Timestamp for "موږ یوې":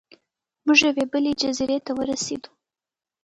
0.65-1.05